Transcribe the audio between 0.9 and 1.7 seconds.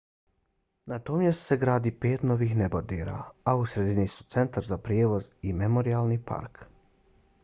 na tom mjestu se